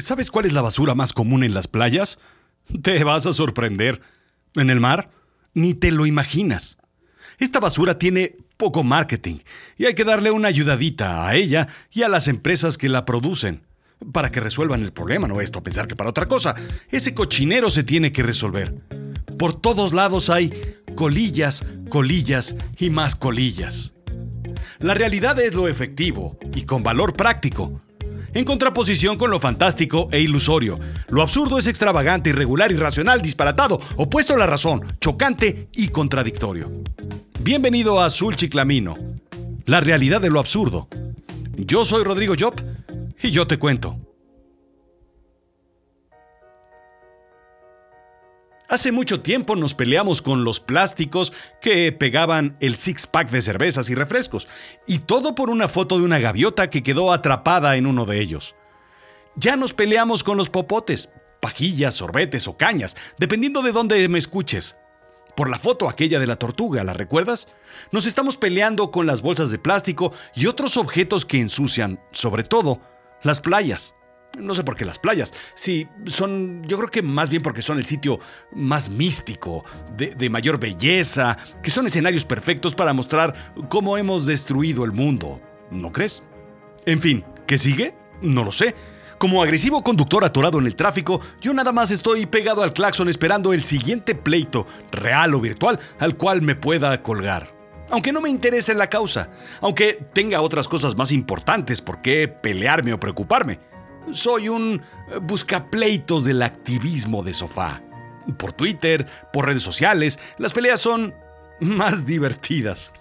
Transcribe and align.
¿Sabes 0.00 0.30
cuál 0.30 0.46
es 0.46 0.52
la 0.52 0.62
basura 0.62 0.94
más 0.94 1.12
común 1.12 1.44
en 1.44 1.54
las 1.54 1.68
playas? 1.68 2.18
Te 2.82 3.02
vas 3.04 3.26
a 3.26 3.32
sorprender. 3.32 4.00
¿En 4.54 4.70
el 4.70 4.80
mar? 4.80 5.10
Ni 5.54 5.74
te 5.74 5.90
lo 5.90 6.06
imaginas. 6.06 6.78
Esta 7.38 7.60
basura 7.60 7.98
tiene 7.98 8.36
poco 8.56 8.84
marketing 8.84 9.36
y 9.78 9.86
hay 9.86 9.94
que 9.94 10.04
darle 10.04 10.30
una 10.30 10.48
ayudadita 10.48 11.26
a 11.26 11.34
ella 11.34 11.68
y 11.90 12.02
a 12.02 12.08
las 12.08 12.28
empresas 12.28 12.76
que 12.76 12.90
la 12.90 13.04
producen 13.04 13.62
para 14.12 14.30
que 14.30 14.40
resuelvan 14.40 14.82
el 14.82 14.92
problema, 14.92 15.28
no 15.28 15.40
esto 15.40 15.62
pensar 15.62 15.86
que 15.86 15.96
para 15.96 16.10
otra 16.10 16.26
cosa. 16.26 16.54
Ese 16.90 17.14
cochinero 17.14 17.70
se 17.70 17.84
tiene 17.84 18.12
que 18.12 18.22
resolver. 18.22 18.74
Por 19.38 19.60
todos 19.60 19.92
lados 19.92 20.30
hay 20.30 20.52
colillas, 20.94 21.64
colillas 21.88 22.56
y 22.78 22.90
más 22.90 23.14
colillas. 23.16 23.94
La 24.78 24.94
realidad 24.94 25.38
es 25.40 25.54
lo 25.54 25.68
efectivo 25.68 26.38
y 26.54 26.62
con 26.62 26.82
valor 26.82 27.14
práctico. 27.14 27.80
En 28.32 28.44
contraposición 28.44 29.16
con 29.16 29.30
lo 29.30 29.40
fantástico 29.40 30.08
e 30.12 30.20
ilusorio, 30.20 30.78
lo 31.08 31.22
absurdo 31.22 31.58
es 31.58 31.66
extravagante, 31.66 32.30
irregular, 32.30 32.70
irracional, 32.70 33.20
disparatado, 33.20 33.80
opuesto 33.96 34.34
a 34.34 34.38
la 34.38 34.46
razón, 34.46 34.82
chocante 35.00 35.68
y 35.74 35.88
contradictorio. 35.88 36.70
Bienvenido 37.40 38.00
a 38.00 38.06
Azul 38.06 38.36
Chiclamino, 38.36 38.96
la 39.66 39.80
realidad 39.80 40.20
de 40.20 40.30
lo 40.30 40.38
absurdo. 40.38 40.88
Yo 41.56 41.84
soy 41.84 42.04
Rodrigo 42.04 42.34
Job 42.38 42.54
y 43.20 43.32
yo 43.32 43.48
te 43.48 43.58
cuento. 43.58 43.98
Hace 48.70 48.92
mucho 48.92 49.20
tiempo 49.20 49.56
nos 49.56 49.74
peleamos 49.74 50.22
con 50.22 50.44
los 50.44 50.60
plásticos 50.60 51.32
que 51.60 51.90
pegaban 51.90 52.56
el 52.60 52.76
six-pack 52.76 53.28
de 53.28 53.42
cervezas 53.42 53.90
y 53.90 53.96
refrescos, 53.96 54.46
y 54.86 55.00
todo 55.00 55.34
por 55.34 55.50
una 55.50 55.66
foto 55.66 55.98
de 55.98 56.04
una 56.04 56.20
gaviota 56.20 56.70
que 56.70 56.84
quedó 56.84 57.12
atrapada 57.12 57.74
en 57.74 57.88
uno 57.88 58.06
de 58.06 58.20
ellos. 58.20 58.54
Ya 59.34 59.56
nos 59.56 59.72
peleamos 59.72 60.22
con 60.22 60.36
los 60.36 60.50
popotes, 60.50 61.08
pajillas, 61.40 61.94
sorbetes 61.94 62.46
o 62.46 62.56
cañas, 62.56 62.96
dependiendo 63.18 63.62
de 63.62 63.72
dónde 63.72 64.08
me 64.08 64.20
escuches. 64.20 64.76
Por 65.34 65.50
la 65.50 65.58
foto 65.58 65.88
aquella 65.88 66.20
de 66.20 66.28
la 66.28 66.36
tortuga, 66.36 66.84
¿la 66.84 66.92
recuerdas? 66.92 67.48
Nos 67.90 68.06
estamos 68.06 68.36
peleando 68.36 68.92
con 68.92 69.04
las 69.04 69.20
bolsas 69.20 69.50
de 69.50 69.58
plástico 69.58 70.12
y 70.36 70.46
otros 70.46 70.76
objetos 70.76 71.26
que 71.26 71.40
ensucian, 71.40 72.00
sobre 72.12 72.44
todo, 72.44 72.80
las 73.24 73.40
playas. 73.40 73.96
No 74.38 74.54
sé 74.54 74.62
por 74.62 74.76
qué 74.76 74.84
las 74.84 74.98
playas. 74.98 75.32
Sí, 75.54 75.88
son, 76.06 76.62
yo 76.64 76.76
creo 76.78 76.90
que 76.90 77.02
más 77.02 77.28
bien 77.28 77.42
porque 77.42 77.62
son 77.62 77.78
el 77.78 77.86
sitio 77.86 78.20
más 78.52 78.88
místico, 78.88 79.64
de, 79.96 80.30
mayor 80.30 80.58
belleza, 80.60 81.36
que 81.62 81.70
son 81.70 81.86
escenarios 81.86 82.24
perfectos 82.24 82.74
para 82.74 82.92
mostrar 82.92 83.54
cómo 83.68 83.96
hemos 83.96 84.26
destruido 84.26 84.84
el 84.84 84.92
mundo. 84.92 85.40
¿No 85.70 85.92
crees? 85.92 86.22
En 86.86 87.00
fin, 87.00 87.24
¿qué 87.46 87.58
sigue? 87.58 87.94
No 88.22 88.44
lo 88.44 88.52
sé. 88.52 88.74
Como 89.18 89.42
agresivo 89.42 89.82
conductor 89.82 90.24
atorado 90.24 90.58
en 90.58 90.66
el 90.66 90.76
tráfico, 90.76 91.20
yo 91.40 91.52
nada 91.52 91.72
más 91.72 91.90
estoy 91.90 92.24
pegado 92.26 92.62
al 92.62 92.72
claxon 92.72 93.08
esperando 93.08 93.52
el 93.52 93.64
siguiente 93.64 94.14
pleito, 94.14 94.66
real 94.92 95.34
o 95.34 95.40
virtual, 95.40 95.78
al 95.98 96.16
cual 96.16 96.40
me 96.40 96.54
pueda 96.54 97.02
colgar 97.02 97.60
aunque 97.90 98.12
no 98.12 98.20
me 98.20 98.30
interese 98.30 98.74
la 98.74 98.88
causa, 98.88 99.30
aunque 99.60 99.94
tenga 100.12 100.40
otras 100.40 100.68
cosas 100.68 100.96
más 100.96 101.12
importantes 101.12 101.82
por 101.82 102.00
qué 102.00 102.28
pelearme 102.28 102.92
o 102.92 103.00
preocuparme. 103.00 103.58
Soy 104.12 104.48
un 104.48 104.82
buscapleitos 105.22 106.24
del 106.24 106.42
activismo 106.42 107.22
de 107.22 107.34
sofá. 107.34 107.82
Por 108.38 108.52
Twitter, 108.52 109.06
por 109.32 109.46
redes 109.46 109.62
sociales, 109.62 110.18
las 110.38 110.52
peleas 110.52 110.80
son 110.80 111.14
más 111.60 112.06
divertidas. 112.06 112.92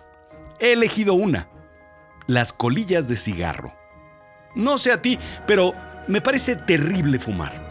He 0.59 0.73
elegido 0.73 1.13
una, 1.13 1.49
las 2.27 2.53
colillas 2.53 3.07
de 3.07 3.15
cigarro. 3.15 3.73
No 4.55 4.77
sé 4.77 4.91
a 4.91 5.01
ti, 5.01 5.17
pero 5.45 5.73
me 6.07 6.21
parece 6.21 6.55
terrible 6.55 7.19
fumar. 7.19 7.69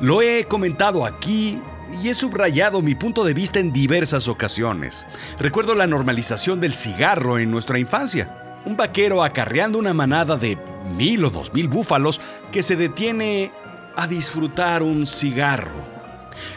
Lo 0.00 0.22
he 0.22 0.44
comentado 0.44 1.04
aquí 1.04 1.60
y 2.02 2.08
he 2.08 2.14
subrayado 2.14 2.80
mi 2.80 2.94
punto 2.94 3.24
de 3.24 3.34
vista 3.34 3.60
en 3.60 3.72
diversas 3.72 4.28
ocasiones. 4.28 5.06
Recuerdo 5.38 5.74
la 5.74 5.86
normalización 5.86 6.60
del 6.60 6.74
cigarro 6.74 7.38
en 7.38 7.50
nuestra 7.50 7.78
infancia. 7.78 8.60
Un 8.64 8.76
vaquero 8.76 9.22
acarreando 9.22 9.78
una 9.78 9.92
manada 9.92 10.36
de 10.36 10.56
mil 10.96 11.24
o 11.24 11.30
dos 11.30 11.52
mil 11.52 11.68
búfalos 11.68 12.20
que 12.50 12.62
se 12.62 12.76
detiene 12.76 13.52
a 13.96 14.06
disfrutar 14.06 14.82
un 14.82 15.06
cigarro. 15.06 15.92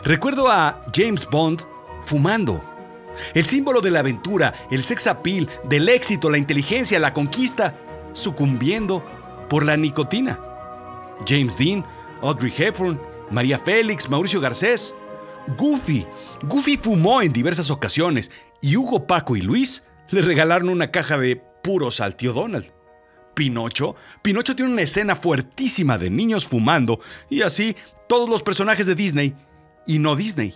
Recuerdo 0.03 0.49
a 0.49 0.83
James 0.93 1.27
Bond 1.29 1.61
fumando. 2.05 2.63
El 3.33 3.45
símbolo 3.45 3.81
de 3.81 3.91
la 3.91 3.99
aventura, 3.99 4.53
el 4.71 4.83
sex 4.83 5.07
appeal, 5.07 5.49
del 5.63 5.87
éxito, 5.87 6.29
la 6.29 6.37
inteligencia, 6.37 6.99
la 6.99 7.13
conquista, 7.13 7.75
sucumbiendo 8.13 9.03
por 9.49 9.65
la 9.65 9.77
nicotina. 9.77 10.39
James 11.25 11.57
Dean, 11.57 11.85
Audrey 12.21 12.53
Hepburn, 12.55 12.99
María 13.31 13.57
Félix, 13.57 14.09
Mauricio 14.09 14.41
Garcés, 14.41 14.93
Goofy. 15.57 16.05
Goofy 16.43 16.77
fumó 16.77 17.21
en 17.21 17.31
diversas 17.31 17.69
ocasiones 17.69 18.31
y 18.61 18.75
Hugo, 18.75 19.07
Paco 19.07 19.35
y 19.35 19.41
Luis 19.41 19.83
le 20.09 20.21
regalaron 20.21 20.69
una 20.69 20.91
caja 20.91 21.17
de 21.17 21.41
puros 21.63 21.99
al 21.99 22.15
tío 22.15 22.33
Donald. 22.33 22.74
Pinocho. 23.35 23.95
Pinocho 24.21 24.55
tiene 24.55 24.71
una 24.71 24.81
escena 24.81 25.15
fuertísima 25.15 25.97
de 25.97 26.09
niños 26.09 26.47
fumando 26.47 26.99
y 27.29 27.43
así 27.43 27.75
todos 28.07 28.29
los 28.29 28.41
personajes 28.41 28.87
de 28.87 28.95
Disney 28.95 29.35
y 29.85 29.99
no 29.99 30.15
Disney. 30.15 30.55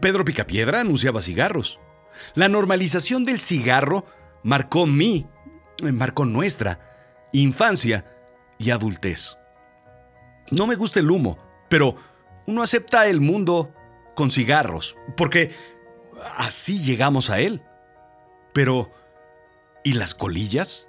Pedro 0.00 0.24
Picapiedra 0.24 0.80
anunciaba 0.80 1.20
cigarros. 1.20 1.80
La 2.34 2.48
normalización 2.48 3.24
del 3.24 3.40
cigarro 3.40 4.06
marcó 4.42 4.86
mi, 4.86 5.26
marcó 5.82 6.24
nuestra 6.24 6.78
infancia 7.32 8.04
y 8.58 8.70
adultez. 8.70 9.36
No 10.50 10.66
me 10.66 10.76
gusta 10.76 11.00
el 11.00 11.10
humo, 11.10 11.38
pero 11.68 11.96
uno 12.46 12.62
acepta 12.62 13.06
el 13.06 13.20
mundo 13.20 13.74
con 14.14 14.30
cigarros, 14.30 14.96
porque 15.16 15.52
así 16.36 16.80
llegamos 16.80 17.30
a 17.30 17.40
él. 17.40 17.62
Pero, 18.52 18.92
¿y 19.82 19.94
las 19.94 20.14
colillas? 20.14 20.88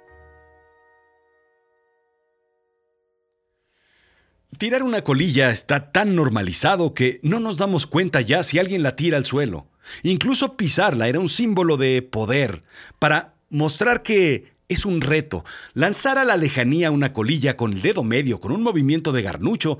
Tirar 4.58 4.82
una 4.82 5.02
colilla 5.02 5.50
está 5.50 5.92
tan 5.92 6.16
normalizado 6.16 6.94
que 6.94 7.20
no 7.22 7.40
nos 7.40 7.58
damos 7.58 7.86
cuenta 7.86 8.22
ya 8.22 8.42
si 8.42 8.58
alguien 8.58 8.82
la 8.82 8.96
tira 8.96 9.18
al 9.18 9.26
suelo. 9.26 9.66
Incluso 10.02 10.56
pisarla 10.56 11.08
era 11.08 11.20
un 11.20 11.28
símbolo 11.28 11.76
de 11.76 12.00
poder, 12.00 12.62
para 12.98 13.34
mostrar 13.50 14.02
que 14.02 14.54
es 14.68 14.86
un 14.86 15.02
reto. 15.02 15.44
Lanzar 15.74 16.16
a 16.16 16.24
la 16.24 16.38
lejanía 16.38 16.90
una 16.90 17.12
colilla 17.12 17.54
con 17.58 17.74
el 17.74 17.82
dedo 17.82 18.02
medio, 18.02 18.40
con 18.40 18.50
un 18.50 18.62
movimiento 18.62 19.12
de 19.12 19.22
garnucho, 19.22 19.78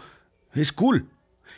es 0.53 0.73
cool. 0.73 1.07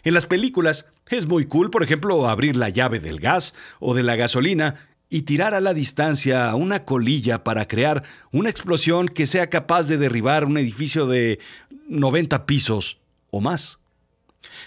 En 0.04 0.14
las 0.14 0.26
películas 0.26 0.86
es 1.08 1.26
muy 1.26 1.46
cool, 1.46 1.70
por 1.70 1.82
ejemplo, 1.82 2.28
abrir 2.28 2.56
la 2.56 2.68
llave 2.68 3.00
del 3.00 3.18
gas 3.18 3.52
o 3.80 3.94
de 3.94 4.04
la 4.04 4.14
gasolina 4.14 4.76
y 5.10 5.22
tirar 5.22 5.54
a 5.54 5.60
la 5.60 5.74
distancia 5.74 6.54
una 6.54 6.84
colilla 6.84 7.42
para 7.42 7.66
crear 7.66 8.04
una 8.30 8.48
explosión 8.48 9.08
que 9.08 9.26
sea 9.26 9.50
capaz 9.50 9.88
de 9.88 9.98
derribar 9.98 10.44
un 10.44 10.56
edificio 10.56 11.06
de 11.08 11.40
90 11.88 12.46
pisos 12.46 12.98
o 13.30 13.40
más. 13.40 13.78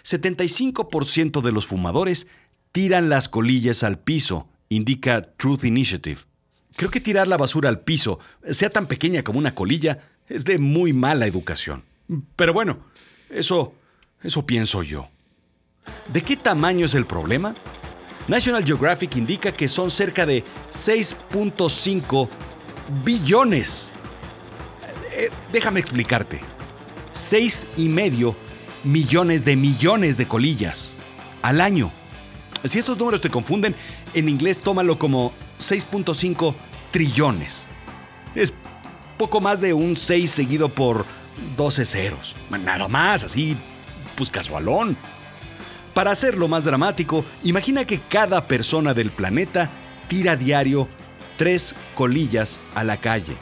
75% 0.03 1.41
de 1.41 1.51
los 1.51 1.65
fumadores 1.65 2.27
tiran 2.71 3.09
las 3.09 3.29
colillas 3.29 3.83
al 3.83 3.99
piso, 3.99 4.47
indica 4.69 5.21
Truth 5.21 5.63
Initiative. 5.63 6.21
Creo 6.75 6.89
que 6.89 7.01
tirar 7.01 7.27
la 7.27 7.37
basura 7.37 7.69
al 7.69 7.81
piso, 7.81 8.19
sea 8.49 8.69
tan 8.69 8.87
pequeña 8.87 9.23
como 9.23 9.39
una 9.39 9.53
colilla, 9.53 9.99
es 10.27 10.45
de 10.45 10.57
muy 10.57 10.93
mala 10.93 11.27
educación. 11.27 11.83
Pero 12.35 12.53
bueno, 12.53 12.79
eso, 13.29 13.73
eso 14.23 14.45
pienso 14.45 14.83
yo. 14.83 15.09
¿De 16.11 16.21
qué 16.21 16.37
tamaño 16.37 16.85
es 16.85 16.95
el 16.95 17.05
problema? 17.05 17.55
National 18.27 18.63
Geographic 18.63 19.15
indica 19.17 19.51
que 19.51 19.67
son 19.67 19.89
cerca 19.91 20.25
de 20.25 20.43
6.5 20.71 22.29
billones. 23.03 23.93
Eh, 25.13 25.29
déjame 25.51 25.79
explicarte. 25.79 26.39
6 27.13 27.67
y 27.77 27.89
medio 27.89 28.35
millones 28.83 29.45
de 29.45 29.55
millones 29.55 30.17
de 30.17 30.27
colillas 30.27 30.95
al 31.41 31.61
año. 31.61 31.91
Si 32.63 32.79
estos 32.79 32.97
números 32.97 33.21
te 33.21 33.29
confunden, 33.29 33.75
en 34.13 34.29
inglés 34.29 34.61
tómalo 34.61 34.99
como 34.99 35.33
6.5 35.59 36.53
trillones. 36.91 37.65
Es 38.35 38.53
poco 39.17 39.41
más 39.41 39.61
de 39.61 39.73
un 39.73 39.97
6 39.97 40.29
seguido 40.29 40.69
por 40.69 41.05
12 41.57 41.85
ceros. 41.85 42.35
Nada 42.49 42.87
más, 42.87 43.23
así, 43.23 43.57
pues 44.15 44.29
casualón. 44.29 44.97
Para 45.93 46.11
hacerlo 46.11 46.47
más 46.47 46.63
dramático, 46.63 47.25
imagina 47.43 47.85
que 47.85 47.99
cada 47.99 48.47
persona 48.47 48.93
del 48.93 49.11
planeta 49.11 49.69
tira 50.07 50.35
diario 50.35 50.87
tres 51.37 51.75
colillas 51.95 52.61
a 52.75 52.83
la 52.83 52.97
calle. 52.97 53.35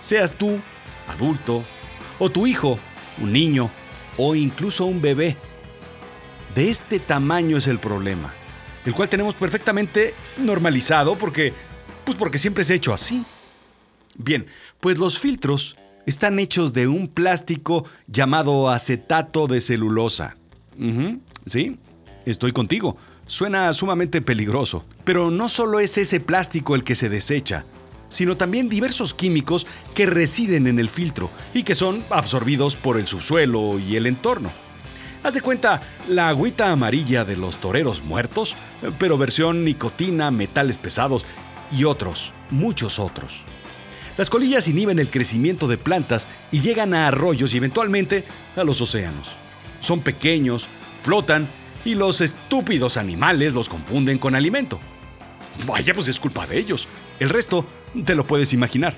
Seas 0.00 0.34
tú, 0.34 0.60
adulto, 1.08 1.64
o 2.18 2.30
tu 2.30 2.46
hijo, 2.46 2.78
un 3.18 3.32
niño, 3.32 3.70
o 4.16 4.34
incluso 4.34 4.86
un 4.86 5.00
bebé. 5.00 5.36
De 6.54 6.70
este 6.70 6.98
tamaño 6.98 7.56
es 7.56 7.66
el 7.66 7.78
problema, 7.78 8.32
el 8.84 8.94
cual 8.94 9.08
tenemos 9.08 9.34
perfectamente 9.34 10.14
normalizado 10.38 11.16
porque, 11.16 11.52
pues 12.04 12.16
porque 12.16 12.38
siempre 12.38 12.64
se 12.64 12.72
ha 12.72 12.76
hecho 12.76 12.94
así. 12.94 13.24
Bien, 14.16 14.46
pues 14.80 14.98
los 14.98 15.18
filtros 15.18 15.76
están 16.06 16.38
hechos 16.38 16.72
de 16.72 16.86
un 16.86 17.08
plástico 17.08 17.84
llamado 18.06 18.70
acetato 18.70 19.46
de 19.46 19.60
celulosa. 19.60 20.36
sí, 21.44 21.78
estoy 22.24 22.52
contigo. 22.52 22.96
Suena 23.26 23.72
sumamente 23.74 24.22
peligroso. 24.22 24.84
Pero 25.04 25.30
no 25.30 25.48
solo 25.48 25.80
es 25.80 25.98
ese 25.98 26.20
plástico 26.20 26.76
el 26.76 26.84
que 26.84 26.94
se 26.94 27.08
desecha, 27.08 27.64
sino 28.08 28.36
también 28.36 28.68
diversos 28.68 29.14
químicos 29.14 29.66
que 29.94 30.06
residen 30.06 30.66
en 30.66 30.78
el 30.78 30.88
filtro 30.88 31.30
y 31.54 31.62
que 31.62 31.74
son 31.74 32.04
absorbidos 32.10 32.76
por 32.76 32.98
el 32.98 33.06
subsuelo 33.06 33.78
y 33.78 33.96
el 33.96 34.06
entorno. 34.06 34.50
Haz 35.22 35.34
de 35.34 35.40
cuenta 35.40 35.82
la 36.08 36.28
agüita 36.28 36.70
amarilla 36.70 37.24
de 37.24 37.36
los 37.36 37.56
toreros 37.60 38.04
muertos, 38.04 38.54
pero 38.98 39.18
versión 39.18 39.64
nicotina, 39.64 40.30
metales 40.30 40.78
pesados 40.78 41.26
y 41.76 41.84
otros, 41.84 42.32
muchos 42.50 42.98
otros. 42.98 43.40
Las 44.16 44.30
colillas 44.30 44.68
inhiben 44.68 44.98
el 44.98 45.10
crecimiento 45.10 45.68
de 45.68 45.78
plantas 45.78 46.28
y 46.50 46.60
llegan 46.60 46.94
a 46.94 47.08
arroyos 47.08 47.52
y 47.52 47.56
eventualmente 47.58 48.24
a 48.56 48.64
los 48.64 48.80
océanos. 48.80 49.30
Son 49.80 50.00
pequeños, 50.00 50.68
flotan 51.02 51.48
y 51.84 51.94
los 51.94 52.20
estúpidos 52.20 52.96
animales 52.96 53.52
los 53.52 53.68
confunden 53.68 54.18
con 54.18 54.34
alimento. 54.34 54.80
Vaya, 55.64 55.94
pues 55.94 56.08
es 56.08 56.20
culpa 56.20 56.46
de 56.46 56.58
ellos. 56.58 56.88
El 57.18 57.30
resto 57.30 57.66
te 58.04 58.14
lo 58.14 58.26
puedes 58.26 58.52
imaginar. 58.52 58.96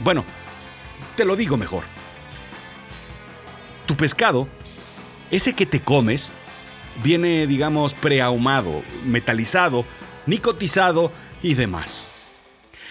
Bueno, 0.00 0.24
te 1.16 1.24
lo 1.24 1.36
digo 1.36 1.56
mejor. 1.56 1.84
Tu 3.86 3.96
pescado, 3.96 4.48
ese 5.30 5.54
que 5.54 5.66
te 5.66 5.82
comes, 5.82 6.30
viene, 7.02 7.46
digamos, 7.46 7.94
preahumado, 7.94 8.82
metalizado, 9.04 9.84
nicotizado 10.26 11.12
y 11.42 11.54
demás. 11.54 12.10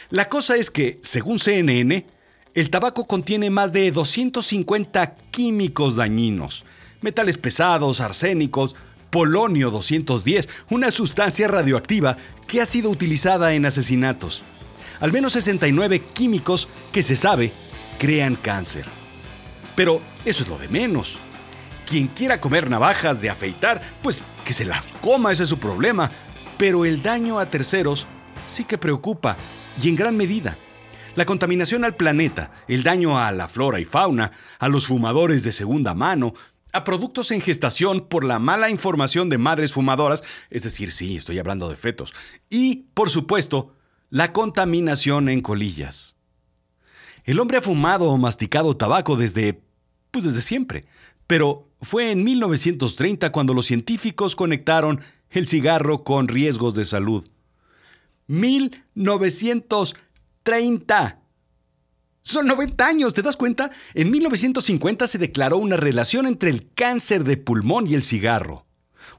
La 0.10 0.30
cosa 0.30 0.56
es 0.56 0.72
que, 0.72 1.00
según 1.02 1.40
CNN, 1.40 2.06
el 2.54 2.70
tabaco 2.70 3.06
contiene 3.08 3.50
más 3.50 3.74
de 3.74 3.92
250 3.92 5.16
químicos 5.32 5.96
dañinos, 5.96 6.66
metales 7.02 7.38
pesados, 7.38 8.00
arsénicos, 8.00 8.76
polonio 9.12 9.70
210, 9.70 10.48
una 10.70 10.92
sustancia 10.92 11.48
radioactiva 11.48 12.18
que 12.48 12.62
ha 12.62 12.66
sido 12.66 12.90
utilizada 12.90 13.54
en 13.54 13.66
asesinatos. 13.66 14.44
Al 15.00 15.12
menos 15.12 15.34
69 15.34 16.00
químicos 16.00 16.68
que 16.92 17.04
se 17.04 17.16
sabe 17.16 17.54
crean 18.00 18.36
cáncer. 18.36 18.86
Pero 19.76 20.00
eso 20.26 20.44
es 20.44 20.50
lo 20.50 20.58
de 20.58 20.68
menos. 20.70 21.20
Quien 21.86 22.08
quiera 22.08 22.42
comer 22.42 22.70
navajas 22.70 23.22
de 23.22 23.30
afeitar, 23.30 23.82
pues 24.02 24.22
que 24.44 24.54
se 24.54 24.66
las 24.66 24.88
coma, 25.02 25.32
ese 25.32 25.44
es 25.44 25.50
su 25.50 25.60
problema. 25.60 26.10
Pero 26.58 26.86
el 26.86 27.04
daño 27.04 27.38
a 27.38 27.48
terceros 27.48 28.08
sí 28.48 28.64
que 28.64 28.78
preocupa, 28.78 29.38
y 29.82 29.90
en 29.90 29.96
gran 29.96 30.18
medida. 30.18 30.58
La 31.16 31.26
contaminación 31.26 31.84
al 31.84 31.96
planeta, 31.96 32.52
el 32.68 32.84
daño 32.84 33.20
a 33.20 33.32
la 33.32 33.48
flora 33.48 33.80
y 33.80 33.86
fauna, 33.86 34.32
a 34.60 34.68
los 34.68 34.88
fumadores 34.88 35.44
de 35.44 35.52
segunda 35.52 35.94
mano, 35.94 36.34
a 36.78 36.84
productos 36.84 37.32
en 37.32 37.42
gestación 37.42 38.08
por 38.08 38.24
la 38.24 38.40
mala 38.40 38.70
información 38.70 39.30
de 39.30 39.38
madres 39.38 39.74
fumadoras, 39.74 40.24
es 40.50 40.64
decir, 40.64 40.92
sí, 40.92 41.18
estoy 41.18 41.40
hablando 41.40 41.70
de 41.70 41.76
fetos, 41.76 42.14
y, 42.50 42.88
por 42.94 43.10
supuesto, 43.10 43.74
la 44.10 44.32
contaminación 44.32 45.28
en 45.30 45.42
colillas. 45.42 46.16
El 47.26 47.40
hombre 47.40 47.58
ha 47.58 47.62
fumado 47.62 48.06
o 48.06 48.18
masticado 48.18 48.78
tabaco 48.78 49.18
desde, 49.18 49.62
pues 50.12 50.24
desde 50.24 50.42
siempre, 50.42 50.86
pero 51.28 51.70
fue 51.82 52.12
en 52.12 52.24
1930 52.24 53.32
cuando 53.32 53.54
los 53.54 53.66
científicos 53.66 54.36
conectaron 54.36 55.02
el 55.30 55.48
cigarro 55.48 56.04
con 56.04 56.28
riesgos 56.30 56.74
de 56.74 56.86
salud. 56.86 57.30
1930. 58.28 61.20
Son 62.28 62.46
90 62.46 62.86
años, 62.86 63.14
¿te 63.14 63.22
das 63.22 63.38
cuenta? 63.38 63.72
En 63.94 64.12
1950 64.12 65.08
se 65.08 65.18
declaró 65.18 65.60
una 65.60 65.78
relación 65.78 66.28
entre 66.28 66.50
el 66.50 66.70
cáncer 66.74 67.24
de 67.24 67.38
pulmón 67.38 67.88
y 67.88 67.94
el 67.94 68.04
cigarro. 68.04 68.66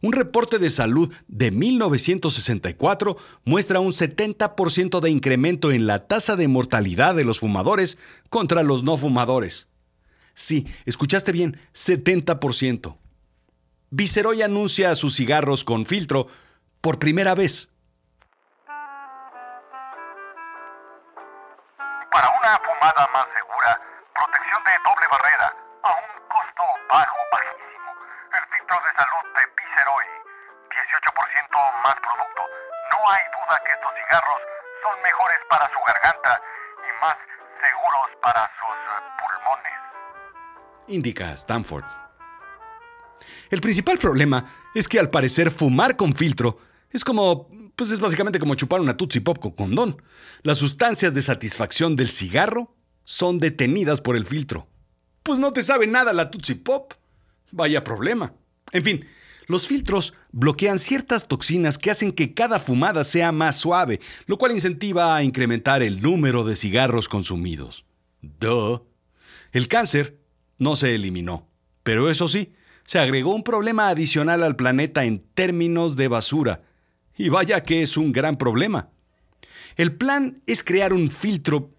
Un 0.03 0.13
reporte 0.13 0.59
de 0.59 0.69
salud 0.69 1.11
de 1.27 1.51
1964 1.51 3.17
muestra 3.47 3.81
un 3.81 3.93
70% 3.93 5.01
de 5.01 5.09
incremento 5.09 5.73
en 5.73 5.87
la 5.87 6.07
tasa 6.07 6.37
de 6.37 6.49
mortalidad 6.49 7.15
de 7.15 7.25
los 7.25 7.39
fumadores 7.39 7.97
contra 8.29 8.63
los 8.63 8.85
no 8.85 8.99
fumadores. 8.99 9.69
Sí, 10.35 10.67
escuchaste 10.85 11.33
bien, 11.33 11.59
70%. 11.75 12.99
Viceroy 13.89 14.43
anuncia 14.43 14.95
sus 14.97 15.17
cigarros 15.17 15.65
con 15.65 15.87
filtro 15.87 16.27
por 16.83 16.99
primera 16.99 17.35
vez. 17.35 17.71
Para 22.11 22.29
una 22.31 22.59
fumada 22.59 23.09
más 23.13 23.27
segura, 23.35 23.81
protección 24.15 24.63
de 24.65 24.73
doble 24.85 25.07
barrera, 25.11 25.49
a 25.83 25.91
un 25.91 26.09
costo 26.29 26.65
bajo, 26.89 27.19
bajísimo. 27.33 27.91
El 28.33 28.45
filtro 28.53 28.77
de 28.81 28.91
salud 28.97 29.25
de 29.35 29.43
Viceroy, 29.57 30.07
18% 30.71 31.83
más 31.83 31.97
producto. 32.01 32.43
No 32.93 32.99
hay 33.11 33.23
duda 33.33 33.63
que 33.65 33.73
estos 33.73 33.93
cigarros 33.95 34.41
son 34.83 35.03
mejores 35.03 35.39
para 35.51 35.67
su 35.73 35.81
garganta 35.81 36.43
y 36.83 36.91
más 37.01 37.17
seguros 37.61 38.09
para 38.23 38.51
sus 38.59 38.77
pulmones. 39.19 39.79
Indica 40.89 41.33
Stanford. 41.33 41.85
El 43.51 43.61
principal 43.61 43.99
problema 43.99 44.45
es 44.75 44.89
que 44.89 44.99
al 44.99 45.11
parecer 45.11 45.51
fumar 45.51 45.97
con 45.97 46.15
filtro 46.15 46.59
es 46.91 47.05
como 47.05 47.49
pues 47.79 47.93
es 47.93 48.01
básicamente 48.01 48.41
como 48.41 48.57
chupar 48.57 48.81
una 48.81 48.97
Tootsie 48.97 49.21
Pop 49.21 49.39
con 49.39 49.53
condón. 49.53 50.03
Las 50.43 50.59
sustancias 50.59 51.15
de 51.15 51.23
satisfacción 51.23 51.95
del 51.95 52.11
cigarro 52.11 52.75
son 53.05 53.39
detenidas 53.39 54.01
por 54.01 54.17
el 54.17 54.27
filtro. 54.27 54.67
Pues 55.23 55.39
no 55.39 55.53
te 55.53 55.63
sabe 55.63 55.87
nada 55.87 56.13
la 56.13 56.29
Tootsie 56.29 56.57
Pop. 56.57 56.95
Vaya 57.53 57.85
problema. 57.85 58.35
En 58.73 58.83
fin, 58.83 59.05
los 59.47 59.69
filtros 59.69 60.13
bloquean 60.33 60.81
ciertas 60.81 61.29
toxinas 61.29 61.79
que 61.79 61.93
hacen 61.93 62.11
que 62.11 62.35
cada 62.35 62.59
fumada 62.59 63.05
sea 63.05 63.31
más 63.31 63.55
suave, 63.55 64.01
lo 64.27 64.39
cual 64.39 64.51
incentiva 64.51 65.15
a 65.15 65.23
incrementar 65.23 65.81
el 65.81 66.03
número 66.03 66.43
de 66.43 66.57
cigarros 66.57 67.09
consumidos. 67.09 67.85
Duh. 68.23 68.83
El 69.53 69.69
cáncer 69.69 70.19
no 70.59 70.75
se 70.75 70.97
eliminó, 70.97 71.49
pero 71.85 72.11
eso 72.11 72.27
sí, 72.27 72.53
se 72.83 72.99
agregó 72.99 73.37
un 73.37 73.45
problema 73.45 73.89
adicional 73.89 74.43
al 74.43 74.57
planeta 74.57 75.05
en 75.05 75.21
términos 75.21 75.95
de 75.95 76.09
basura, 76.09 76.63
y 77.19 77.29
vaya 77.29 77.63
que 77.63 77.83
es 77.83 77.97
un 77.97 78.13
gran 78.13 78.39
problema. 78.39 78.89
El 79.77 79.95
plan 79.95 80.41
es 80.47 80.63
crear 80.63 80.93
un 80.93 81.11
filtro. 81.11 81.71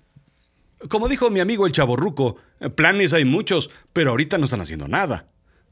Como 0.89 1.07
dijo 1.07 1.29
mi 1.31 1.39
amigo 1.39 1.65
el 1.65 1.71
chaborruco, 1.71 2.35
planes 2.75 3.13
hay 3.13 3.25
muchos, 3.25 3.69
pero 3.93 4.11
ahorita 4.11 4.37
no 4.37 4.45
están 4.45 4.61
haciendo 4.61 4.87
nada. 4.87 5.27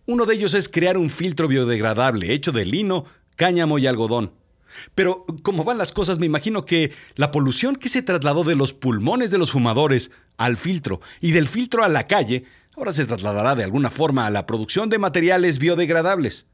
Uno 0.06 0.25
de 0.25 0.36
ellos 0.36 0.54
es 0.54 0.69
crear 0.69 0.98
un 0.98 1.10
filtro 1.10 1.48
biodegradable 1.48 2.34
hecho 2.34 2.51
de 2.51 2.65
lino, 2.65 3.06
cáñamo 3.36 3.77
y 3.77 3.88
algodón. 3.88 4.34
Pero 4.96 5.25
como 5.44 5.63
van 5.63 5.77
las 5.77 5.91
cosas, 5.91 6.20
me 6.20 6.25
imagino 6.25 6.63
que 6.63 6.94
la 7.15 7.32
polución 7.32 7.75
que 7.75 7.89
se 7.89 8.01
trasladó 8.01 8.44
de 8.44 8.56
los 8.56 8.74
pulmones 8.74 9.32
de 9.32 9.38
los 9.38 9.51
fumadores 9.51 10.12
al 10.38 10.56
filtro 10.56 11.01
y 11.20 11.32
del 11.32 11.48
filtro 11.48 11.84
a 11.84 11.89
la 11.89 12.08
calle, 12.08 12.44
ahora 12.75 12.91
se 12.91 13.06
trasladará 13.06 13.56
de 13.56 13.63
alguna 13.63 13.89
forma 13.89 14.25
a 14.25 14.30
la 14.30 14.46
producción 14.46 14.89
de 14.89 15.00
materiales 15.00 15.60
biodegradables. 15.60 16.46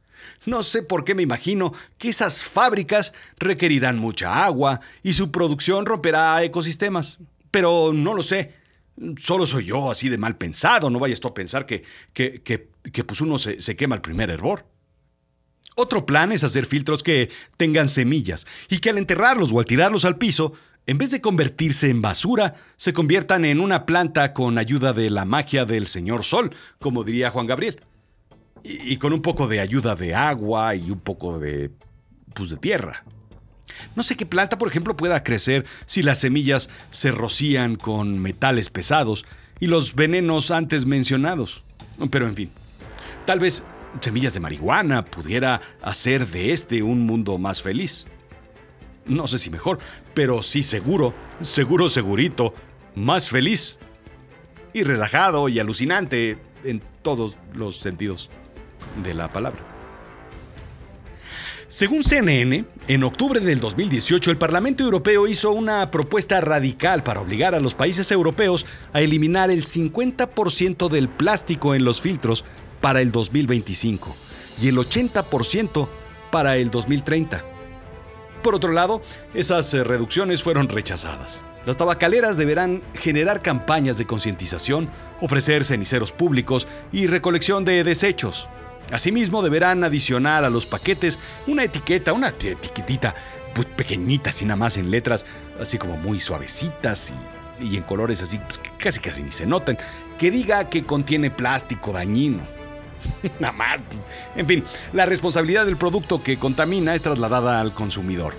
No 0.45 0.63
sé 0.63 0.83
por 0.83 1.03
qué 1.03 1.15
me 1.15 1.23
imagino 1.23 1.73
que 1.97 2.09
esas 2.09 2.43
fábricas 2.45 3.13
requerirán 3.37 3.97
mucha 3.97 4.45
agua 4.45 4.81
y 5.01 5.13
su 5.13 5.31
producción 5.31 5.85
romperá 5.85 6.43
ecosistemas. 6.43 7.19
Pero 7.51 7.91
no 7.93 8.13
lo 8.13 8.23
sé. 8.23 8.53
Solo 9.17 9.45
soy 9.45 9.65
yo 9.65 9.91
así 9.91 10.09
de 10.09 10.17
mal 10.17 10.37
pensado. 10.37 10.89
No 10.89 10.99
vayas 10.99 11.19
tú 11.19 11.27
a 11.27 11.33
pensar 11.33 11.65
que, 11.65 11.83
que, 12.13 12.41
que, 12.41 13.03
pues 13.03 13.21
uno 13.21 13.37
se, 13.37 13.61
se 13.61 13.75
quema 13.75 13.95
el 13.95 14.01
primer 14.01 14.29
hervor. 14.29 14.65
Otro 15.75 16.05
plan 16.05 16.31
es 16.31 16.43
hacer 16.43 16.65
filtros 16.65 17.01
que 17.01 17.29
tengan 17.57 17.89
semillas 17.89 18.45
y 18.69 18.77
que 18.77 18.91
al 18.91 18.97
enterrarlos 18.97 19.51
o 19.51 19.59
al 19.59 19.65
tirarlos 19.65 20.05
al 20.05 20.17
piso, 20.17 20.53
en 20.85 20.97
vez 20.97 21.09
de 21.11 21.21
convertirse 21.21 21.89
en 21.89 22.01
basura, 22.01 22.53
se 22.75 22.93
conviertan 22.93 23.45
en 23.45 23.59
una 23.59 23.85
planta 23.85 24.33
con 24.33 24.57
ayuda 24.57 24.93
de 24.93 25.09
la 25.09 25.25
magia 25.25 25.65
del 25.65 25.87
señor 25.87 26.23
Sol, 26.23 26.55
como 26.79 27.03
diría 27.03 27.31
Juan 27.31 27.47
Gabriel 27.47 27.81
y, 28.63 28.97
con 28.97 29.13
un 29.13 29.21
poco 29.21 29.47
de 29.47 29.59
ayuda 29.59 29.95
de 29.95 30.15
agua 30.15 30.75
y 30.75 30.89
un 30.89 30.99
poco 30.99 31.37
de, 31.37 31.69
pues, 32.33 32.49
de 32.49 32.57
tierra. 32.57 33.03
No 33.95 34.03
sé 34.03 34.15
qué 34.15 34.25
planta, 34.25 34.57
por 34.57 34.69
ejemplo, 34.69 34.95
pueda 34.95 35.23
crecer 35.23 35.65
si 35.85 36.01
las 36.01 36.19
semillas 36.19 36.69
se 36.89 37.11
rocían 37.11 37.75
con 37.75 38.19
metales 38.19 38.69
pesados 38.69 39.25
y 39.59 39.67
los 39.67 39.95
venenos 39.95 40.51
antes 40.51 40.85
mencionados. 40.85 41.63
Pero 42.09 42.27
en 42.27 42.35
fin, 42.35 42.49
tal 43.25 43.39
vez 43.39 43.63
semillas 43.99 44.33
de 44.33 44.39
marihuana 44.39 45.05
pudiera 45.05 45.61
hacer 45.81 46.27
de 46.27 46.51
este 46.53 46.81
un 46.83 47.05
mundo 47.05 47.37
más 47.37 47.61
feliz. 47.61 48.05
No 49.05 49.27
sé 49.27 49.37
si 49.37 49.49
mejor, 49.49 49.79
pero 50.13 50.41
sí 50.41 50.63
seguro, 50.63 51.13
seguro, 51.41 51.89
segurito, 51.89 52.53
más 52.95 53.29
feliz. 53.29 53.79
Y 54.73 54.83
relajado 54.83 55.49
y 55.49 55.59
alucinante 55.59 56.37
en 56.63 56.81
todos 57.01 57.37
los 57.53 57.77
sentidos 57.77 58.29
de 58.97 59.13
la 59.13 59.31
palabra. 59.31 59.73
Según 61.73 62.03
CNN, 62.03 62.65
en 62.87 63.03
octubre 63.03 63.39
del 63.39 63.59
2018 63.59 64.29
el 64.29 64.37
Parlamento 64.37 64.83
Europeo 64.83 65.27
hizo 65.27 65.51
una 65.51 65.89
propuesta 65.89 66.39
radical 66.39 67.01
para 67.01 67.21
obligar 67.21 67.55
a 67.55 67.59
los 67.59 67.73
países 67.73 68.11
europeos 68.11 68.67
a 68.93 69.01
eliminar 69.01 69.49
el 69.49 69.63
50% 69.63 70.87
del 70.87 71.09
plástico 71.09 71.73
en 71.73 71.83
los 71.83 71.99
filtros 71.99 72.45
para 72.79 73.01
el 73.01 73.11
2025 73.11 74.15
y 74.61 74.67
el 74.67 74.77
80% 74.77 75.87
para 76.31 76.57
el 76.57 76.69
2030. 76.69 77.43
Por 78.43 78.53
otro 78.53 78.71
lado, 78.71 79.01
esas 79.33 79.73
eh, 79.73 79.83
reducciones 79.83 80.43
fueron 80.43 80.69
rechazadas. 80.69 81.43
Las 81.65 81.77
tabacaleras 81.77 82.37
deberán 82.37 82.83
generar 82.93 83.41
campañas 83.41 83.97
de 83.97 84.05
concientización, 84.05 84.89
ofrecer 85.21 85.63
ceniceros 85.63 86.11
públicos 86.11 86.67
y 86.91 87.07
recolección 87.07 87.65
de 87.65 87.83
desechos. 87.83 88.49
Asimismo, 88.93 89.41
deberán 89.41 89.83
adicionar 89.83 90.43
a 90.43 90.51
los 90.51 90.67
paquetes 90.67 91.17
una 91.47 91.63
etiqueta, 91.63 92.13
una 92.13 92.27
etiquetita 92.27 93.15
pues, 93.55 93.65
pequeñita, 93.65 94.29
así 94.29 94.45
nada 94.45 94.55
más 94.55 94.77
en 94.77 94.91
letras, 94.91 95.25
así 95.59 95.79
como 95.79 95.97
muy 95.97 96.19
suavecitas 96.19 97.11
y, 97.59 97.75
en 97.75 97.81
colores 97.81 98.21
así, 98.21 98.37
pues, 98.37 98.61
casi 98.77 98.99
casi 98.99 99.23
ni 99.23 99.31
se 99.31 99.47
notan, 99.47 99.79
que 100.19 100.29
diga 100.29 100.69
que 100.69 100.83
contiene 100.83 101.31
plástico 101.31 101.91
dañino. 101.91 102.45
nada 103.39 103.51
más, 103.51 103.81
pues, 103.89 104.03
en 104.35 104.45
fin, 104.45 104.63
la 104.93 105.07
responsabilidad 105.07 105.65
del 105.65 105.77
producto 105.77 106.21
que 106.21 106.37
contamina 106.37 106.93
es 106.93 107.01
trasladada 107.01 107.61
al 107.61 107.73
consumidor. 107.73 108.35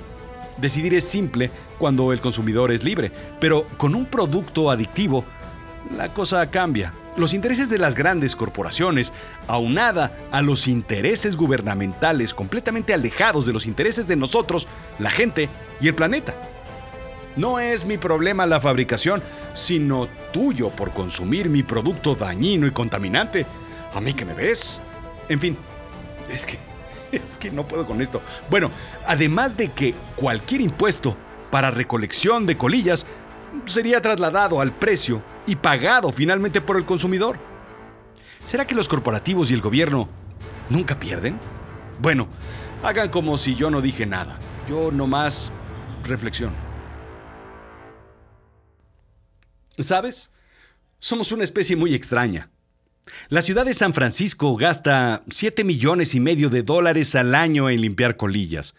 Decidir 0.59 0.95
es 0.95 1.03
simple 1.03 1.51
cuando 1.81 2.13
el 2.13 2.21
consumidor 2.21 2.71
es 2.71 2.85
libre, 2.85 3.11
pero 3.41 3.67
con 3.77 3.97
un 3.97 4.07
producto 4.07 4.71
adictivo, 4.71 5.25
la 5.97 6.15
cosa 6.15 6.49
cambia. 6.49 6.93
Los 7.17 7.33
intereses 7.33 7.71
de 7.71 7.79
las 7.79 7.95
grandes 7.95 8.35
corporaciones, 8.35 9.13
aunada 9.47 10.17
a 10.33 10.43
los 10.43 10.67
intereses 10.67 11.37
gubernamentales 11.37 12.35
completamente 12.35 12.93
alejados 12.93 13.47
de 13.47 13.53
los 13.53 13.67
intereses 13.67 14.09
de 14.09 14.17
nosotros, 14.17 14.67
la 14.99 15.11
gente 15.11 15.49
y 15.81 15.89
el 15.89 15.95
planeta. 15.95 16.35
No 17.37 17.61
es 17.61 17.85
mi 17.85 17.99
problema 17.99 18.47
la 18.47 18.61
fabricación, 18.61 19.23
sino 19.55 20.09
tuyo 20.33 20.71
por 20.71 20.93
consumir 20.93 21.49
mi 21.49 21.63
producto 21.63 22.15
dañino 22.15 22.67
y 22.67 22.73
contaminante. 22.73 23.47
A 23.93 24.01
mí 24.01 24.13
que 24.15 24.25
me 24.25 24.35
ves. 24.35 24.81
En 25.29 25.41
fin, 25.41 25.57
es 26.31 26.47
que 26.47 26.59
es 27.13 27.39
que 27.39 27.51
no 27.51 27.67
puedo 27.67 27.87
con 27.87 28.01
esto. 28.01 28.21
Bueno, 28.51 28.71
además 29.07 29.57
de 29.57 29.69
que 29.69 29.95
cualquier 30.17 30.61
impuesto 30.61 31.17
para 31.51 31.71
recolección 31.71 32.47
de 32.47 32.57
colillas 32.57 33.07
sería 33.67 34.01
trasladado 34.01 34.61
al 34.61 34.73
precio 34.73 35.23
y 35.47 35.57
pagado 35.57 36.13
finalmente 36.13 36.61
por 36.61 36.77
el 36.77 36.85
consumidor. 36.85 37.39
¿Será 38.45 38.67
que 38.67 38.75
los 38.75 38.89
corporativos 38.89 39.51
y 39.51 39.55
el 39.55 39.61
gobierno 39.61 40.09
nunca 40.69 40.99
pierden? 40.99 41.39
Bueno, 42.01 42.29
hagan 42.83 43.09
como 43.09 43.37
si 43.39 43.55
yo 43.55 43.71
no 43.71 43.81
dije 43.81 44.07
nada. 44.07 44.39
Yo 44.69 44.91
nomás 44.91 45.53
reflexiono. 46.05 46.57
¿Sabes? 49.79 50.31
Somos 50.99 51.33
una 51.33 51.45
especie 51.45 51.77
muy 51.77 51.95
extraña. 51.95 52.51
La 53.29 53.43
ciudad 53.43 53.67
de 53.67 53.75
San 53.75 53.93
Francisco 53.93 54.57
gasta 54.57 55.23
7 55.29 55.65
millones 55.65 56.15
y 56.15 56.21
medio 56.21 56.49
de 56.49 56.63
dólares 56.63 57.15
al 57.15 57.35
año 57.35 57.69
en 57.69 57.81
limpiar 57.81 58.17
colillas, 58.17 58.75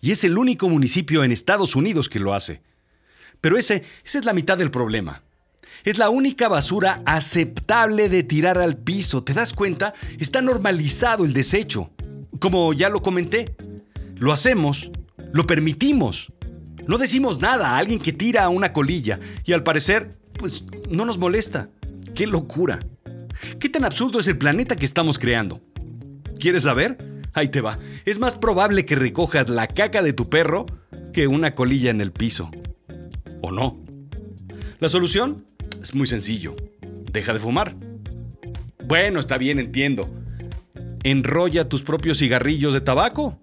y 0.00 0.10
es 0.10 0.24
el 0.24 0.36
único 0.36 0.68
municipio 0.68 1.24
en 1.24 1.32
Estados 1.32 1.76
Unidos 1.76 2.08
que 2.08 2.20
lo 2.20 2.34
hace. 2.34 2.62
Pero 3.40 3.56
ese, 3.56 3.84
esa 4.04 4.18
es 4.18 4.24
la 4.24 4.34
mitad 4.34 4.58
del 4.58 4.70
problema. 4.70 5.22
Es 5.84 5.98
la 5.98 6.10
única 6.10 6.48
basura 6.48 7.02
aceptable 7.06 8.08
de 8.08 8.22
tirar 8.22 8.58
al 8.58 8.76
piso. 8.76 9.24
¿Te 9.24 9.32
das 9.32 9.54
cuenta? 9.54 9.94
Está 10.18 10.42
normalizado 10.42 11.24
el 11.24 11.32
desecho. 11.32 11.90
Como 12.38 12.72
ya 12.72 12.88
lo 12.88 13.02
comenté, 13.02 13.54
lo 14.16 14.32
hacemos, 14.32 14.90
lo 15.32 15.46
permitimos. 15.46 16.32
No 16.86 16.98
decimos 16.98 17.40
nada 17.40 17.70
a 17.70 17.78
alguien 17.78 18.00
que 18.00 18.12
tira 18.12 18.48
una 18.48 18.72
colilla 18.72 19.20
y 19.44 19.52
al 19.52 19.62
parecer, 19.62 20.18
pues 20.38 20.64
no 20.90 21.04
nos 21.04 21.18
molesta. 21.18 21.70
¡Qué 22.14 22.26
locura! 22.26 22.80
¿Qué 23.58 23.68
tan 23.68 23.84
absurdo 23.84 24.20
es 24.20 24.28
el 24.28 24.36
planeta 24.36 24.76
que 24.76 24.84
estamos 24.84 25.18
creando? 25.18 25.60
¿Quieres 26.38 26.64
saber? 26.64 27.22
Ahí 27.32 27.48
te 27.48 27.60
va. 27.60 27.78
Es 28.04 28.18
más 28.18 28.36
probable 28.36 28.84
que 28.84 28.96
recojas 28.96 29.48
la 29.48 29.66
caca 29.66 30.02
de 30.02 30.12
tu 30.12 30.28
perro 30.28 30.66
que 31.12 31.26
una 31.26 31.54
colilla 31.54 31.90
en 31.90 32.00
el 32.00 32.12
piso. 32.12 32.50
¿O 33.40 33.52
no? 33.52 33.78
La 34.78 34.88
solución 34.88 35.46
es 35.82 35.94
muy 35.94 36.06
sencillo. 36.06 36.54
Deja 37.12 37.32
de 37.32 37.38
fumar. 37.38 37.76
Bueno, 38.84 39.20
está 39.20 39.38
bien, 39.38 39.58
entiendo. 39.58 40.10
Enrolla 41.04 41.68
tus 41.68 41.82
propios 41.82 42.18
cigarrillos 42.18 42.74
de 42.74 42.80
tabaco. 42.80 43.38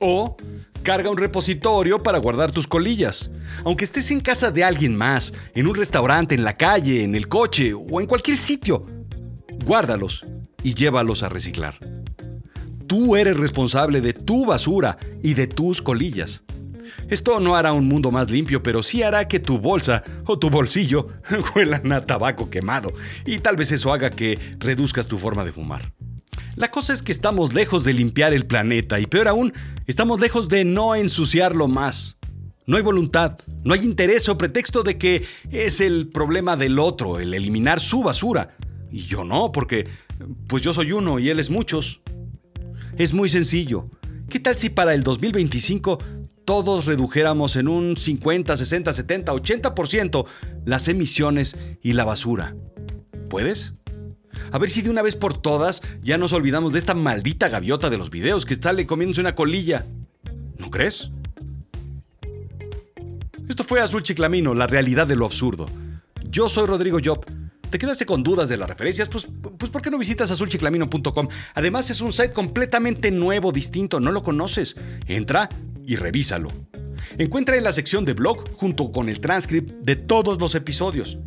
O 0.00 0.36
carga 0.82 1.10
un 1.10 1.16
repositorio 1.16 2.02
para 2.02 2.18
guardar 2.18 2.50
tus 2.50 2.66
colillas. 2.66 3.30
Aunque 3.64 3.84
estés 3.84 4.10
en 4.10 4.20
casa 4.20 4.50
de 4.50 4.64
alguien 4.64 4.96
más, 4.96 5.32
en 5.54 5.66
un 5.66 5.74
restaurante, 5.74 6.34
en 6.34 6.44
la 6.44 6.56
calle, 6.56 7.04
en 7.04 7.14
el 7.14 7.28
coche 7.28 7.72
o 7.74 8.00
en 8.00 8.06
cualquier 8.06 8.36
sitio, 8.36 8.86
guárdalos 9.64 10.26
y 10.62 10.74
llévalos 10.74 11.22
a 11.22 11.28
reciclar. 11.28 11.78
Tú 12.86 13.16
eres 13.16 13.36
responsable 13.36 14.00
de 14.00 14.12
tu 14.12 14.44
basura 14.44 14.98
y 15.22 15.34
de 15.34 15.46
tus 15.46 15.80
colillas. 15.80 16.42
Esto 17.08 17.40
no 17.40 17.56
hará 17.56 17.72
un 17.72 17.88
mundo 17.88 18.10
más 18.10 18.30
limpio, 18.30 18.62
pero 18.62 18.82
sí 18.82 19.02
hará 19.02 19.28
que 19.28 19.40
tu 19.40 19.58
bolsa 19.58 20.02
o 20.26 20.38
tu 20.38 20.50
bolsillo 20.50 21.08
huelan 21.54 21.92
a 21.92 22.06
tabaco 22.06 22.50
quemado, 22.50 22.92
y 23.26 23.38
tal 23.38 23.56
vez 23.56 23.72
eso 23.72 23.92
haga 23.92 24.10
que 24.10 24.38
reduzcas 24.58 25.06
tu 25.06 25.18
forma 25.18 25.44
de 25.44 25.52
fumar. 25.52 25.92
La 26.56 26.70
cosa 26.70 26.92
es 26.92 27.02
que 27.02 27.12
estamos 27.12 27.54
lejos 27.54 27.82
de 27.84 27.94
limpiar 27.94 28.34
el 28.34 28.46
planeta 28.46 29.00
y 29.00 29.06
peor 29.06 29.28
aún, 29.28 29.52
estamos 29.86 30.20
lejos 30.20 30.48
de 30.48 30.64
no 30.64 30.94
ensuciarlo 30.94 31.66
más. 31.66 32.18
No 32.66 32.76
hay 32.76 32.82
voluntad, 32.82 33.38
no 33.64 33.74
hay 33.74 33.84
interés 33.84 34.28
o 34.28 34.38
pretexto 34.38 34.82
de 34.82 34.98
que 34.98 35.24
es 35.50 35.80
el 35.80 36.08
problema 36.08 36.56
del 36.56 36.78
otro, 36.78 37.18
el 37.18 37.34
eliminar 37.34 37.80
su 37.80 38.02
basura. 38.02 38.56
Y 38.90 39.04
yo 39.06 39.24
no, 39.24 39.50
porque 39.50 39.88
pues 40.46 40.62
yo 40.62 40.72
soy 40.72 40.92
uno 40.92 41.18
y 41.18 41.30
él 41.30 41.40
es 41.40 41.50
muchos. 41.50 42.02
Es 42.96 43.14
muy 43.14 43.28
sencillo. 43.28 43.88
¿Qué 44.28 44.38
tal 44.38 44.56
si 44.56 44.70
para 44.70 44.94
el 44.94 45.02
2025 45.02 45.98
todos 46.44 46.86
redujéramos 46.86 47.56
en 47.56 47.68
un 47.68 47.96
50, 47.96 48.56
60, 48.56 48.92
70, 48.92 49.32
80% 49.32 50.26
las 50.64 50.88
emisiones 50.88 51.56
y 51.82 51.92
la 51.92 52.04
basura? 52.04 52.56
¿Puedes? 53.28 53.74
A 54.50 54.58
ver 54.58 54.70
si 54.70 54.82
de 54.82 54.90
una 54.90 55.02
vez 55.02 55.16
por 55.16 55.36
todas 55.36 55.82
ya 56.02 56.18
nos 56.18 56.32
olvidamos 56.32 56.72
de 56.72 56.78
esta 56.78 56.94
maldita 56.94 57.48
gaviota 57.48 57.90
de 57.90 57.98
los 57.98 58.10
videos 58.10 58.44
que 58.44 58.54
sale 58.54 58.86
comiéndose 58.86 59.20
una 59.20 59.34
colilla. 59.34 59.86
¿No 60.58 60.70
crees? 60.70 61.10
Esto 63.48 63.64
fue 63.64 63.80
Azul 63.80 64.02
Chiclamino, 64.02 64.54
la 64.54 64.66
realidad 64.66 65.06
de 65.06 65.16
lo 65.16 65.26
absurdo. 65.26 65.68
Yo 66.30 66.48
soy 66.48 66.66
Rodrigo 66.66 66.98
Job. 67.02 67.24
¿Te 67.70 67.78
quedaste 67.78 68.04
con 68.04 68.22
dudas 68.22 68.48
de 68.50 68.58
las 68.58 68.68
referencias? 68.68 69.08
Pues, 69.08 69.28
pues 69.58 69.70
¿por 69.70 69.80
qué 69.80 69.90
no 69.90 69.96
visitas 69.96 70.30
azulchiclamino.com? 70.30 71.28
Además 71.54 71.88
es 71.88 72.02
un 72.02 72.12
site 72.12 72.32
completamente 72.32 73.10
nuevo, 73.10 73.50
distinto, 73.50 73.98
no 73.98 74.12
lo 74.12 74.22
conoces. 74.22 74.76
Entra 75.06 75.48
y 75.86 75.96
revísalo. 75.96 76.50
Encuentra 77.18 77.56
en 77.56 77.64
la 77.64 77.72
sección 77.72 78.04
de 78.04 78.14
blog 78.14 78.54
junto 78.56 78.92
con 78.92 79.08
el 79.08 79.20
transcript 79.20 79.70
de 79.84 79.96
todos 79.96 80.40
los 80.40 80.54
episodios. 80.54 81.18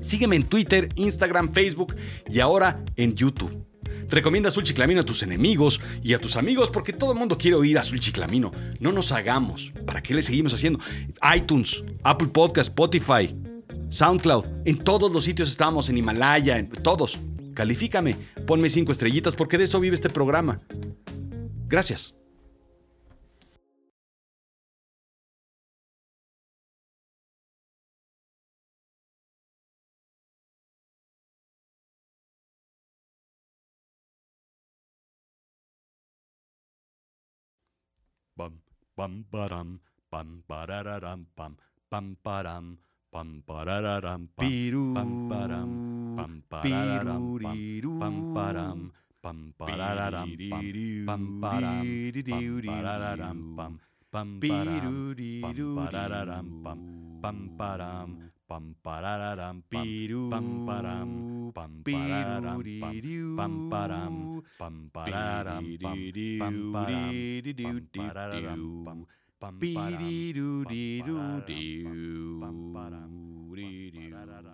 Sígueme 0.00 0.36
en 0.36 0.44
Twitter, 0.44 0.88
Instagram, 0.96 1.52
Facebook 1.52 1.94
y 2.28 2.40
ahora 2.40 2.84
en 2.96 3.14
YouTube. 3.14 3.64
Recomienda 4.08 4.50
Azul 4.50 4.64
Chiclamino 4.64 5.00
a 5.00 5.04
tus 5.04 5.22
enemigos 5.22 5.80
y 6.02 6.12
a 6.12 6.18
tus 6.18 6.36
amigos 6.36 6.70
porque 6.70 6.92
todo 6.92 7.12
el 7.12 7.18
mundo 7.18 7.38
quiere 7.38 7.56
oír 7.56 7.78
Azul 7.78 8.00
Chiclamino. 8.00 8.52
No 8.80 8.92
nos 8.92 9.12
hagamos. 9.12 9.72
¿Para 9.86 10.02
qué 10.02 10.14
le 10.14 10.22
seguimos 10.22 10.52
haciendo? 10.52 10.78
iTunes, 11.34 11.82
Apple 12.02 12.28
Podcast, 12.28 12.68
Spotify, 12.68 13.34
SoundCloud. 13.88 14.46
En 14.66 14.78
todos 14.78 15.10
los 15.10 15.24
sitios 15.24 15.48
estamos, 15.48 15.88
en 15.88 15.96
Himalaya, 15.96 16.58
en 16.58 16.68
todos. 16.68 17.18
Califícame, 17.54 18.16
ponme 18.46 18.68
cinco 18.68 18.92
estrellitas 18.92 19.34
porque 19.34 19.58
de 19.58 19.64
eso 19.64 19.80
vive 19.80 19.94
este 19.94 20.10
programa. 20.10 20.60
Gracias. 21.66 22.14
bum 38.36 38.52
bum 38.96 39.12
ba 39.30 39.48
dum 39.48 39.68
bum 40.10 40.28
ba 40.48 40.66
da 40.66 40.82
da 40.82 40.96
dum 41.04 41.20
bum 41.36 41.52
bum 41.90 42.06
ba 42.24 42.36
dum 42.46 42.66
bum 43.12 43.28
ba 43.46 43.58
da 43.64 43.76
da 43.86 43.94
dum 44.04 44.22
bum 44.36 45.28
ba 45.30 45.40
dum 45.52 45.70
bum 46.16 46.32
ba 46.50 46.60
da 46.62 46.82
da 46.90 47.02
dum 47.06 47.22
bum 48.00 48.16
ba 48.34 48.46
dum 48.56 48.80
bum 49.22 49.38
ba 49.58 49.66
da 49.80 49.90
da 49.98 50.06
dum 50.14 50.30
bum 51.06 51.22
ba 51.40 51.52
dum 51.62 51.78
bum 52.32 52.60
ba 52.66 52.76
da 52.86 52.94
da 53.02 53.12
dum 53.22 53.38
bum 53.56 53.72
bum 54.12 54.28
ba 54.42 54.58
dum 54.82 54.96
bum 55.42 55.74
ba 55.76 55.84
da 55.94 56.04
da 56.12 56.20
dum 56.30 56.46
bum 56.64 56.78
bum 57.22 57.38
ba 57.58 57.70
dum 57.82 58.08
pam 58.48 58.74
pararam 58.84 59.62
pam 59.72 59.88
pam 60.30 60.48
param 60.68 61.10
pam 61.54 61.72
pararam 61.82 62.60
pam 62.80 62.96
pam 63.36 63.54
param 63.70 64.14
pam 64.58 64.74
pararam 64.94 65.64
pam 65.82 66.00
pam 66.38 66.56
param 66.72 67.16
pam 67.60 67.88
pararam 67.96 68.60
pam 68.84 69.00
pam 69.40 69.56
pararam 69.76 70.32
pam 72.40 72.56
pararam 72.74 74.53